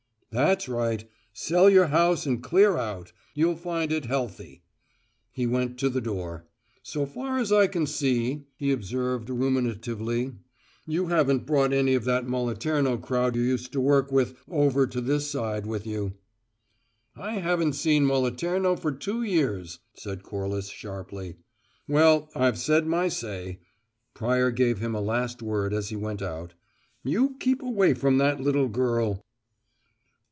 "That's 0.33 0.69
right. 0.69 1.03
Sell 1.33 1.69
your 1.69 1.87
house 1.87 2.25
and 2.25 2.41
clear 2.41 2.77
out. 2.77 3.11
You'll 3.35 3.57
find 3.57 3.91
it 3.91 4.05
healthy." 4.05 4.63
He 5.33 5.45
went 5.45 5.77
to 5.79 5.89
the 5.89 5.99
door. 5.99 6.47
"So 6.83 7.05
far 7.05 7.37
as 7.37 7.51
I 7.51 7.67
can 7.67 7.85
see," 7.85 8.45
he 8.55 8.71
observed, 8.71 9.27
ruminatively, 9.29 10.37
"you 10.87 11.07
haven't 11.07 11.45
brought 11.45 11.73
any 11.73 11.95
of 11.95 12.05
that 12.05 12.25
Moliterno 12.27 12.95
crowd 12.97 13.35
you 13.35 13.41
used 13.41 13.73
to 13.73 13.81
work 13.81 14.09
with 14.09 14.37
over 14.47 14.87
to 14.87 15.01
this 15.01 15.29
side 15.29 15.65
with 15.65 15.85
you." 15.85 16.13
"I 17.13 17.33
haven't 17.33 17.73
seen 17.73 18.05
Moliterno 18.05 18.77
for 18.77 18.93
two 18.93 19.23
years," 19.23 19.79
said 19.95 20.23
Corliss, 20.23 20.69
sharply. 20.69 21.35
"Well, 21.89 22.29
I've 22.33 22.57
said 22.57 22.87
my 22.87 23.09
say." 23.09 23.59
Pryor 24.13 24.51
gave 24.51 24.79
him 24.79 24.95
a 24.95 25.01
last 25.01 25.41
word 25.41 25.73
as 25.73 25.89
he 25.89 25.97
went 25.97 26.21
out. 26.21 26.53
"You 27.03 27.35
keep 27.37 27.61
away 27.61 27.93
from 27.93 28.17
that 28.19 28.39
little 28.39 28.69
girl." 28.69 29.21